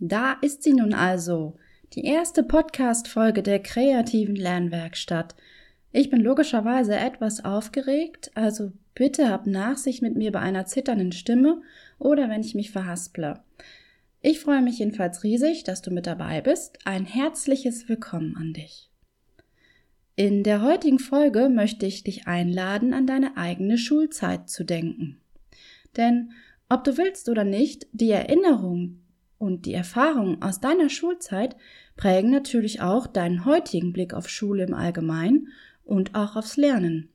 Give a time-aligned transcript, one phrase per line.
[0.00, 1.56] da ist sie nun also,
[1.92, 5.34] die erste Podcast-Folge der kreativen Lernwerkstatt.
[5.92, 11.60] Ich bin logischerweise etwas aufgeregt, also bitte hab Nachsicht mit mir bei einer zitternden Stimme
[11.98, 13.40] oder wenn ich mich verhasple.
[14.22, 16.78] Ich freue mich jedenfalls riesig, dass du mit dabei bist.
[16.86, 18.90] Ein herzliches Willkommen an dich.
[20.16, 25.20] In der heutigen Folge möchte ich dich einladen, an deine eigene Schulzeit zu denken.
[25.98, 26.30] Denn
[26.70, 29.00] ob du willst oder nicht, die Erinnerung,
[29.40, 31.56] und die Erfahrungen aus deiner Schulzeit
[31.96, 35.48] prägen natürlich auch deinen heutigen Blick auf Schule im Allgemeinen
[35.82, 37.08] und auch aufs Lernen.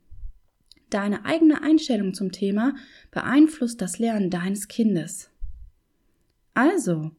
[0.90, 2.74] Deine eigene Einstellung zum Thema
[3.12, 5.30] beeinflusst das Lernen deines Kindes.
[6.56, 7.12] Also,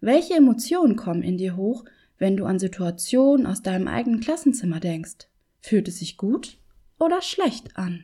[0.00, 1.84] welche Emotionen kommen in dir hoch,
[2.18, 5.28] wenn du an Situationen aus deinem eigenen Klassenzimmer denkst?
[5.60, 6.58] Fühlt es sich gut
[6.98, 8.02] oder schlecht an?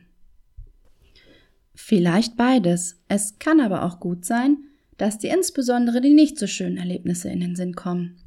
[1.75, 3.01] Vielleicht beides.
[3.09, 4.68] Es kann aber auch gut sein,
[4.99, 8.17] dass dir insbesondere die nicht so schönen Erlebnisse in den Sinn kommen.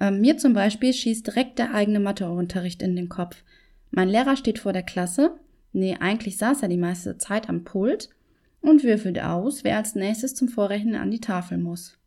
[0.00, 3.42] Ähm, mir zum Beispiel schießt direkt der eigene Matheunterricht in den Kopf.
[3.90, 5.38] Mein Lehrer steht vor der Klasse,
[5.72, 8.10] nee, eigentlich saß er die meiste Zeit am Pult
[8.60, 11.98] und würfelt aus, wer als nächstes zum Vorrechnen an die Tafel muss.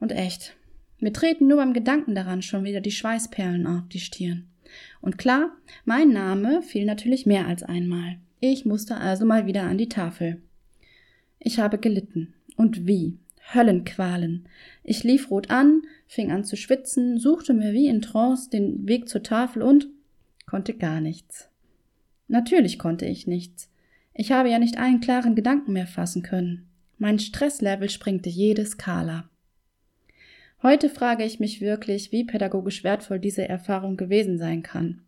[0.00, 0.56] Und echt,
[1.00, 4.48] mir treten nur beim Gedanken daran schon wieder die Schweißperlen auf die Stirn.
[5.00, 5.50] Und klar,
[5.84, 8.18] mein Name fiel natürlich mehr als einmal.
[8.40, 10.42] Ich musste also mal wieder an die Tafel.
[11.38, 12.34] Ich habe gelitten.
[12.56, 13.18] Und wie?
[13.54, 14.46] Höllenqualen.
[14.84, 19.08] Ich lief rot an, fing an zu schwitzen, suchte mir wie in Trance den Weg
[19.08, 19.88] zur Tafel und
[20.46, 21.48] konnte gar nichts.
[22.26, 23.70] Natürlich konnte ich nichts.
[24.12, 26.66] Ich habe ja nicht einen klaren Gedanken mehr fassen können.
[26.98, 29.28] Mein Stresslevel springte jede Skala.
[30.62, 35.02] Heute frage ich mich wirklich, wie pädagogisch wertvoll diese Erfahrung gewesen sein kann.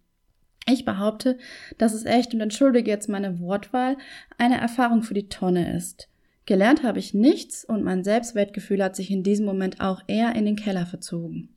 [0.68, 1.36] Ich behaupte,
[1.76, 3.96] dass es echt, und entschuldige jetzt meine Wortwahl,
[4.38, 6.08] eine Erfahrung für die Tonne ist.
[6.46, 10.46] Gelernt habe ich nichts und mein Selbstwertgefühl hat sich in diesem Moment auch eher in
[10.46, 11.54] den Keller verzogen.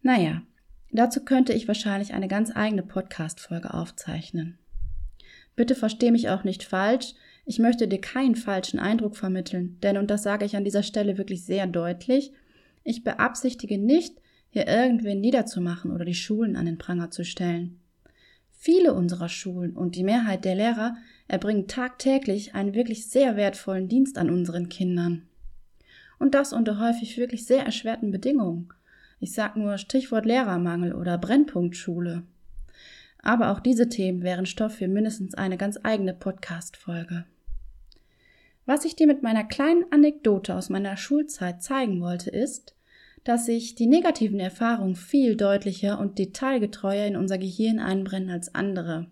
[0.00, 0.42] Naja,
[0.90, 4.58] dazu könnte ich wahrscheinlich eine ganz eigene Podcast-Folge aufzeichnen.
[5.54, 7.14] Bitte versteh mich auch nicht falsch.
[7.44, 11.18] Ich möchte dir keinen falschen Eindruck vermitteln, denn, und das sage ich an dieser Stelle
[11.18, 12.32] wirklich sehr deutlich,
[12.84, 14.16] ich beabsichtige nicht,
[14.50, 17.81] hier irgendwen niederzumachen oder die Schulen an den Pranger zu stellen.
[18.64, 20.96] Viele unserer Schulen und die Mehrheit der Lehrer
[21.26, 25.26] erbringen tagtäglich einen wirklich sehr wertvollen Dienst an unseren Kindern.
[26.20, 28.68] Und das unter häufig wirklich sehr erschwerten Bedingungen.
[29.18, 32.22] Ich sag nur Stichwort Lehrermangel oder Brennpunktschule.
[33.18, 37.24] Aber auch diese Themen wären Stoff für mindestens eine ganz eigene Podcast-Folge.
[38.64, 42.76] Was ich dir mit meiner kleinen Anekdote aus meiner Schulzeit zeigen wollte, ist,
[43.24, 49.10] dass sich die negativen Erfahrungen viel deutlicher und detailgetreuer in unser Gehirn einbrennen als andere.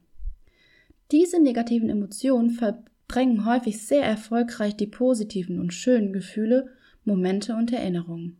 [1.13, 6.71] Diese negativen Emotionen verdrängen häufig sehr erfolgreich die positiven und schönen Gefühle,
[7.05, 8.37] Momente und Erinnerungen.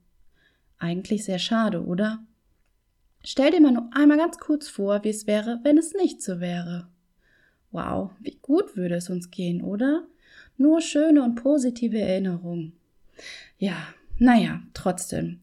[0.79, 2.25] Eigentlich sehr schade, oder?
[3.23, 6.41] Stell dir mal nur einmal ganz kurz vor, wie es wäre, wenn es nicht so
[6.41, 6.89] wäre.
[7.71, 10.05] Wow, wie gut würde es uns gehen, oder?
[10.57, 12.73] Nur schöne und positive Erinnerungen.
[13.59, 13.77] Ja,
[14.19, 15.41] naja, trotzdem.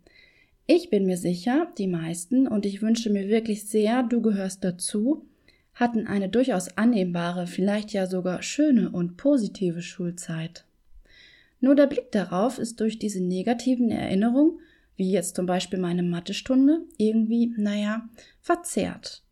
[0.70, 5.26] Ich bin mir sicher, die meisten, und ich wünsche mir wirklich sehr, du gehörst dazu,
[5.74, 10.66] hatten eine durchaus annehmbare, vielleicht ja sogar schöne und positive Schulzeit.
[11.62, 14.60] Nur der Blick darauf ist durch diese negativen Erinnerungen,
[14.98, 18.10] wie jetzt zum Beispiel meine Mathestunde, irgendwie, naja,
[18.42, 19.24] verzerrt.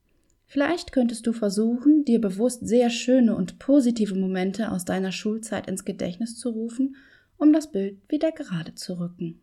[0.46, 5.84] Vielleicht könntest du versuchen, dir bewusst sehr schöne und positive Momente aus deiner Schulzeit ins
[5.84, 6.96] Gedächtnis zu rufen,
[7.38, 9.42] um das Bild wieder gerade zu rücken.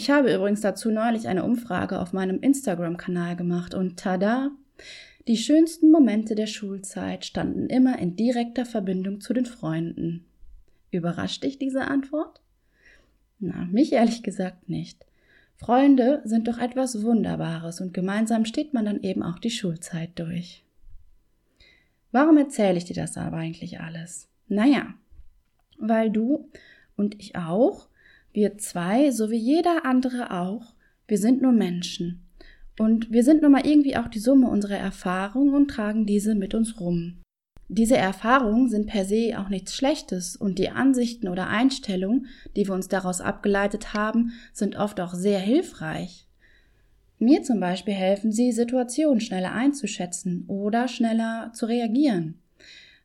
[0.00, 4.52] Ich habe übrigens dazu neulich eine Umfrage auf meinem Instagram-Kanal gemacht und tada!
[5.26, 10.24] Die schönsten Momente der Schulzeit standen immer in direkter Verbindung zu den Freunden.
[10.92, 12.40] Überrascht dich diese Antwort?
[13.40, 15.04] Na, mich ehrlich gesagt nicht.
[15.56, 20.64] Freunde sind doch etwas Wunderbares und gemeinsam steht man dann eben auch die Schulzeit durch.
[22.12, 24.28] Warum erzähle ich dir das aber eigentlich alles?
[24.46, 24.94] Naja,
[25.76, 26.48] weil du
[26.94, 27.88] und ich auch
[28.32, 30.74] wir zwei, so wie jeder andere auch,
[31.06, 32.28] wir sind nur Menschen.
[32.78, 36.54] Und wir sind nun mal irgendwie auch die Summe unserer Erfahrungen und tragen diese mit
[36.54, 37.18] uns rum.
[37.68, 42.26] Diese Erfahrungen sind per se auch nichts Schlechtes und die Ansichten oder Einstellungen,
[42.56, 46.26] die wir uns daraus abgeleitet haben, sind oft auch sehr hilfreich.
[47.18, 52.40] Mir zum Beispiel helfen sie, Situationen schneller einzuschätzen oder schneller zu reagieren.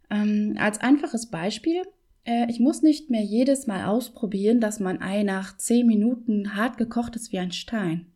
[0.09, 1.81] Ähm, als einfaches Beispiel,
[2.25, 6.77] äh, ich muss nicht mehr jedes Mal ausprobieren, dass mein Ei nach zehn Minuten hart
[6.77, 8.07] gekocht ist wie ein Stein.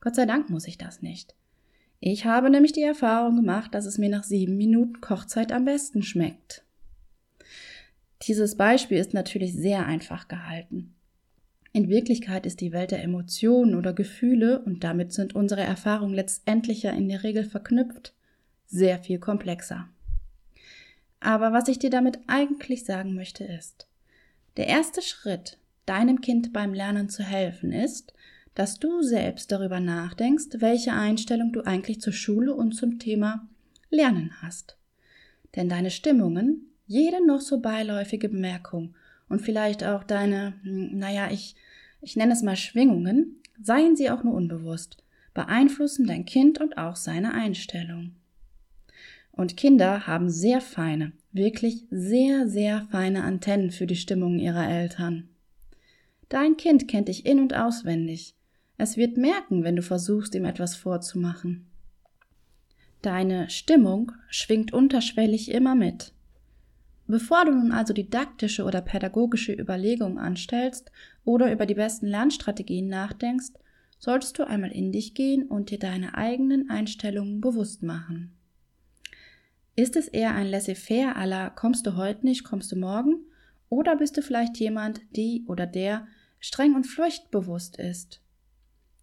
[0.00, 1.34] Gott sei Dank muss ich das nicht.
[2.00, 6.02] Ich habe nämlich die Erfahrung gemacht, dass es mir nach sieben Minuten Kochzeit am besten
[6.02, 6.62] schmeckt.
[8.22, 10.94] Dieses Beispiel ist natürlich sehr einfach gehalten.
[11.72, 16.82] In Wirklichkeit ist die Welt der Emotionen oder Gefühle, und damit sind unsere Erfahrungen letztendlich
[16.82, 18.14] ja in der Regel verknüpft,
[18.66, 19.88] sehr viel komplexer.
[21.20, 23.86] Aber was ich dir damit eigentlich sagen möchte ist,
[24.56, 28.12] der erste Schritt, deinem Kind beim Lernen zu helfen, ist,
[28.54, 33.46] dass du selbst darüber nachdenkst, welche Einstellung du eigentlich zur Schule und zum Thema
[33.90, 34.76] Lernen hast.
[35.54, 38.94] Denn deine Stimmungen, jede noch so beiläufige Bemerkung
[39.28, 41.54] und vielleicht auch deine, hm, naja, ich,
[42.00, 45.02] ich nenne es mal Schwingungen, seien sie auch nur unbewusst,
[45.34, 48.14] beeinflussen dein Kind und auch seine Einstellung.
[49.36, 55.28] Und Kinder haben sehr feine, wirklich sehr, sehr feine Antennen für die Stimmung ihrer Eltern.
[56.28, 58.36] Dein Kind kennt dich in und auswendig
[58.78, 61.66] es wird merken, wenn du versuchst, ihm etwas vorzumachen.
[63.02, 66.12] Deine Stimmung schwingt unterschwellig immer mit.
[67.06, 70.90] Bevor du nun also didaktische oder pädagogische Überlegungen anstellst
[71.24, 73.52] oder über die besten Lernstrategien nachdenkst,
[73.98, 78.35] solltest du einmal in dich gehen und dir deine eigenen Einstellungen bewusst machen.
[79.78, 83.26] Ist es eher ein laissez-faire aller kommst du heute nicht, kommst du morgen?
[83.68, 86.06] Oder bist du vielleicht jemand, die oder der
[86.40, 88.22] streng und furchtbewusst ist?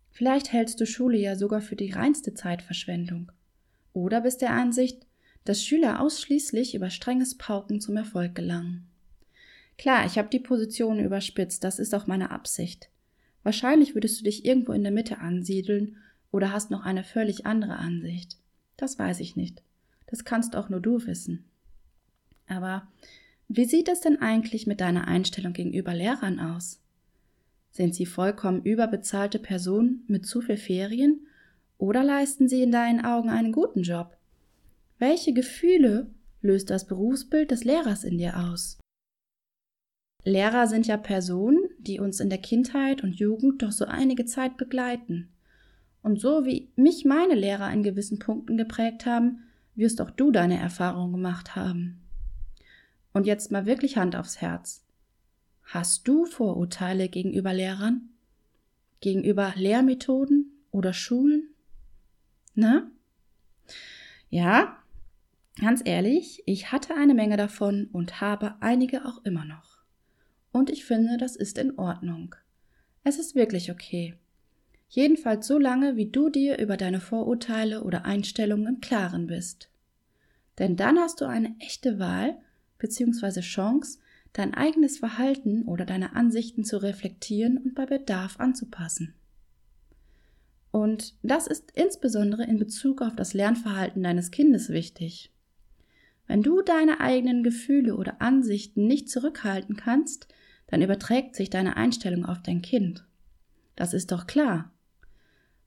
[0.09, 3.31] Vielleicht hältst du Schule ja sogar für die reinste Zeitverschwendung.
[3.93, 5.05] Oder bist der Ansicht,
[5.45, 8.87] dass Schüler ausschließlich über strenges Pauken zum Erfolg gelangen.
[9.77, 12.89] Klar, ich habe die Position überspitzt, das ist auch meine Absicht.
[13.43, 15.97] Wahrscheinlich würdest du dich irgendwo in der Mitte ansiedeln
[16.31, 18.37] oder hast noch eine völlig andere Ansicht.
[18.75, 19.61] Das weiß ich nicht.
[20.13, 21.43] Das kannst auch nur du wissen.
[22.45, 22.87] Aber
[23.47, 26.79] wie sieht es denn eigentlich mit deiner Einstellung gegenüber Lehrern aus?
[27.71, 31.25] Sind sie vollkommen überbezahlte Personen mit zu viel Ferien
[31.79, 34.15] oder leisten sie in deinen Augen einen guten Job?
[34.99, 36.11] Welche Gefühle
[36.43, 38.77] löst das Berufsbild des Lehrers in dir aus?
[40.23, 44.57] Lehrer sind ja Personen, die uns in der Kindheit und Jugend doch so einige Zeit
[44.57, 45.29] begleiten.
[46.03, 49.39] Und so wie mich meine Lehrer in gewissen Punkten geprägt haben,
[49.75, 52.01] wirst auch du deine Erfahrung gemacht haben.
[53.13, 54.85] Und jetzt mal wirklich Hand aufs Herz.
[55.63, 58.09] Hast du Vorurteile gegenüber Lehrern?
[59.01, 61.49] Gegenüber Lehrmethoden oder Schulen?
[62.55, 62.89] Na?
[64.29, 64.77] Ja,
[65.59, 69.83] ganz ehrlich, ich hatte eine Menge davon und habe einige auch immer noch.
[70.51, 72.35] Und ich finde, das ist in Ordnung.
[73.03, 74.15] Es ist wirklich okay.
[74.95, 79.71] Jedenfalls so lange, wie du dir über deine Vorurteile oder Einstellungen im Klaren bist.
[80.59, 82.37] Denn dann hast du eine echte Wahl
[82.77, 83.41] bzw.
[83.41, 83.97] Chance,
[84.33, 89.15] dein eigenes Verhalten oder deine Ansichten zu reflektieren und bei Bedarf anzupassen.
[90.69, 95.31] Und das ist insbesondere in Bezug auf das Lernverhalten deines Kindes wichtig.
[96.27, 100.27] Wenn du deine eigenen Gefühle oder Ansichten nicht zurückhalten kannst,
[100.67, 103.07] dann überträgt sich deine Einstellung auf dein Kind.
[103.75, 104.69] Das ist doch klar.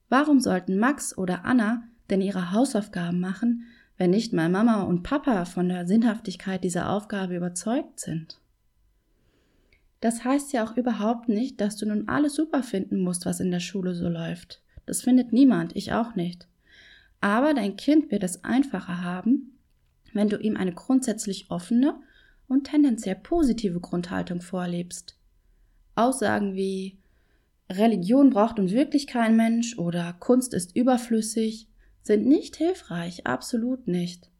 [0.09, 3.65] Warum sollten Max oder Anna denn ihre Hausaufgaben machen,
[3.99, 8.39] wenn nicht mal Mama und Papa von der Sinnhaftigkeit dieser Aufgabe überzeugt sind?
[10.01, 13.51] Das heißt ja auch überhaupt nicht, dass du nun alles super finden musst, was in
[13.51, 14.63] der Schule so läuft.
[14.85, 16.47] Das findet niemand, ich auch nicht.
[17.21, 19.59] Aber dein Kind wird es einfacher haben,
[20.13, 21.99] wenn du ihm eine grundsätzlich offene
[22.47, 25.19] und tendenziell positive Grundhaltung vorlebst.
[25.95, 26.99] Aussagen wie
[27.71, 31.69] Religion braucht nun wirklich kein Mensch oder Kunst ist überflüssig
[32.03, 34.31] sind nicht hilfreich, absolut nicht.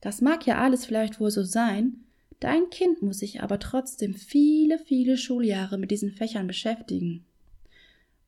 [0.00, 2.04] Das mag ja alles vielleicht wohl so sein,
[2.40, 7.26] Dein Kind muss sich aber trotzdem viele, viele Schuljahre mit diesen Fächern beschäftigen.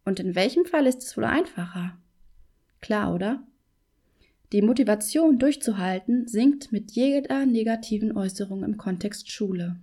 [0.04, 1.96] Und in welchem Fall ist es wohl einfacher?
[2.82, 3.42] Klar, oder?
[4.52, 9.76] Die Motivation durchzuhalten sinkt mit jeder negativen Äußerung im Kontext Schule.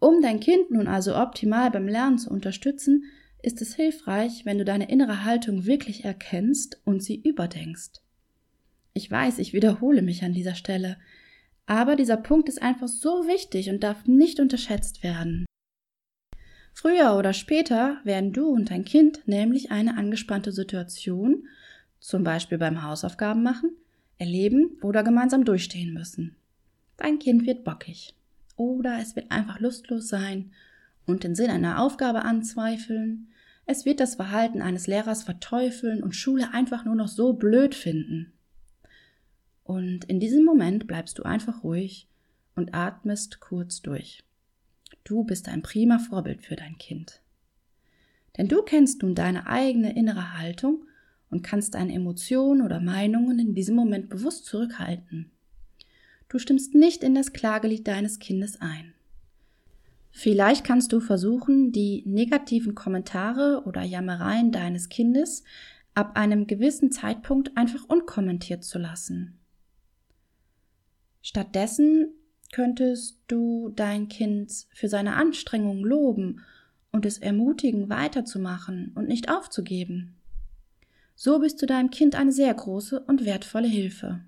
[0.00, 3.04] Um dein Kind nun also optimal beim Lernen zu unterstützen,
[3.42, 8.00] ist es hilfreich, wenn du deine innere Haltung wirklich erkennst und sie überdenkst.
[8.94, 10.98] Ich weiß, ich wiederhole mich an dieser Stelle,
[11.66, 15.46] aber dieser Punkt ist einfach so wichtig und darf nicht unterschätzt werden.
[16.72, 21.46] Früher oder später werden du und dein Kind nämlich eine angespannte Situation,
[22.00, 23.72] zum Beispiel beim Hausaufgaben machen,
[24.16, 26.36] erleben oder gemeinsam durchstehen müssen.
[26.96, 28.14] Dein Kind wird bockig.
[28.58, 30.50] Oder es wird einfach lustlos sein
[31.06, 33.28] und den Sinn einer Aufgabe anzweifeln.
[33.66, 38.32] Es wird das Verhalten eines Lehrers verteufeln und Schule einfach nur noch so blöd finden.
[39.62, 42.08] Und in diesem Moment bleibst du einfach ruhig
[42.56, 44.24] und atmest kurz durch.
[45.04, 47.20] Du bist ein prima Vorbild für dein Kind.
[48.36, 50.84] Denn du kennst nun deine eigene innere Haltung
[51.30, 55.30] und kannst deine Emotionen oder Meinungen in diesem Moment bewusst zurückhalten.
[56.28, 58.92] Du stimmst nicht in das Klagelied deines Kindes ein.
[60.10, 65.44] Vielleicht kannst du versuchen, die negativen Kommentare oder Jammereien deines Kindes
[65.94, 69.38] ab einem gewissen Zeitpunkt einfach unkommentiert zu lassen.
[71.22, 72.08] Stattdessen
[72.52, 76.40] könntest du dein Kind für seine Anstrengungen loben
[76.92, 80.16] und es ermutigen, weiterzumachen und nicht aufzugeben.
[81.14, 84.20] So bist du deinem Kind eine sehr große und wertvolle Hilfe.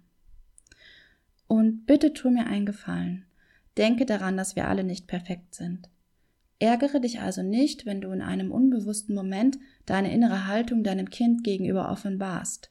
[1.50, 3.24] Und bitte tu mir einen Gefallen.
[3.76, 5.88] Denke daran, dass wir alle nicht perfekt sind.
[6.60, 11.42] Ärgere dich also nicht, wenn du in einem unbewussten Moment deine innere Haltung deinem Kind
[11.42, 12.70] gegenüber offenbarst.